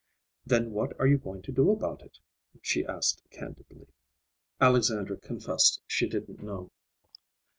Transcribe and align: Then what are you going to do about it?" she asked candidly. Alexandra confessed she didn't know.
Then 0.47 0.71
what 0.71 0.99
are 0.99 1.05
you 1.05 1.19
going 1.19 1.43
to 1.43 1.51
do 1.51 1.69
about 1.69 2.01
it?" 2.01 2.17
she 2.63 2.83
asked 2.83 3.21
candidly. 3.29 3.85
Alexandra 4.59 5.15
confessed 5.17 5.79
she 5.85 6.09
didn't 6.09 6.41
know. 6.41 6.71